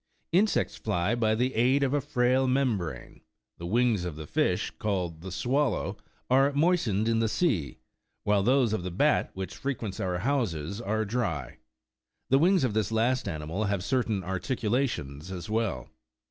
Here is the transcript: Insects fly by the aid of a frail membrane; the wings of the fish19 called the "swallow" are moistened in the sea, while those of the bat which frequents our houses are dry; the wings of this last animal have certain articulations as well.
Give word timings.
Insects 0.31 0.77
fly 0.77 1.13
by 1.13 1.35
the 1.35 1.53
aid 1.53 1.83
of 1.83 1.93
a 1.93 2.01
frail 2.01 2.47
membrane; 2.47 3.21
the 3.59 3.67
wings 3.67 4.03
of 4.03 4.15
the 4.15 4.25
fish19 4.25 4.77
called 4.79 5.21
the 5.21 5.31
"swallow" 5.31 5.95
are 6.27 6.51
moistened 6.53 7.07
in 7.07 7.19
the 7.19 7.29
sea, 7.29 7.77
while 8.23 8.41
those 8.41 8.73
of 8.73 8.81
the 8.81 8.89
bat 8.89 9.29
which 9.35 9.55
frequents 9.55 9.99
our 9.99 10.17
houses 10.17 10.81
are 10.81 11.05
dry; 11.05 11.59
the 12.31 12.39
wings 12.39 12.63
of 12.63 12.73
this 12.73 12.91
last 12.91 13.27
animal 13.27 13.65
have 13.65 13.83
certain 13.83 14.23
articulations 14.23 15.31
as 15.31 15.51
well. 15.51 15.87